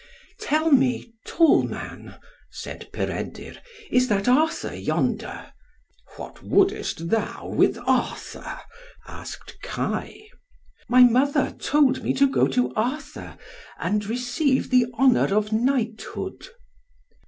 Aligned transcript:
"Tell 0.39 0.71
me, 0.71 1.13
tall 1.27 1.61
man," 1.61 2.15
said 2.49 2.89
Peredur, 2.91 3.57
"is 3.91 4.07
that 4.07 4.27
Arthur, 4.27 4.73
yonder?" 4.73 5.53
"What 6.15 6.41
wouldest 6.41 7.09
thou 7.09 7.47
with 7.49 7.77
Arthur?" 7.85 8.61
asked 9.07 9.61
Kai. 9.61 10.21
"My 10.89 11.03
mother 11.03 11.51
told 11.59 12.01
me 12.03 12.15
to 12.15 12.27
go 12.27 12.47
to 12.47 12.73
Arthur, 12.73 13.37
and 13.77 14.03
receive 14.07 14.71
the 14.71 14.87
honour 14.97 15.35
of 15.35 15.51
knighthood." 15.53 16.47